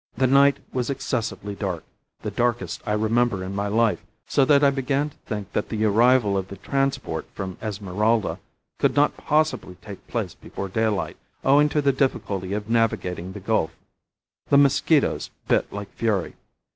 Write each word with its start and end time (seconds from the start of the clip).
The 0.17 0.25
night 0.25 0.57
was 0.73 0.89
excessively 0.89 1.53
dark 1.53 1.83
the 2.23 2.31
darkest 2.31 2.81
I 2.87 2.93
remember 2.93 3.43
in 3.43 3.53
my 3.55 3.67
life; 3.67 4.03
so 4.25 4.43
that 4.45 4.63
I 4.63 4.71
began 4.71 5.11
to 5.11 5.17
think 5.27 5.53
that 5.53 5.69
the 5.69 5.85
arrival 5.85 6.39
of 6.39 6.47
the 6.47 6.57
transport 6.57 7.27
from 7.35 7.55
Esmeralda 7.61 8.39
could 8.79 8.95
not 8.95 9.15
possibly 9.15 9.75
take 9.75 10.07
place 10.07 10.33
before 10.33 10.69
daylight, 10.69 11.17
owing 11.45 11.69
to 11.69 11.83
the 11.83 11.93
difficulty 11.93 12.53
of 12.53 12.67
navigating 12.67 13.33
the 13.33 13.39
gulf. 13.39 13.75
The 14.49 14.57
mosquitoes 14.57 15.29
bit 15.47 15.71
like 15.71 15.93
fury. 15.93 16.33